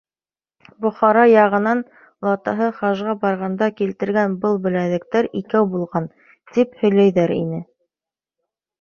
Бохара 0.85 1.25
яғынан, 1.31 1.83
олатаһы 2.29 2.71
хажға 2.79 3.15
барғанда 3.27 3.69
килтергән 3.83 4.41
был 4.47 4.59
беләҙектәр 4.67 5.31
икәү 5.45 5.71
булған, 5.77 6.13
тип 6.57 6.77
һөйләйҙәр 6.85 7.39
ине. 7.41 7.67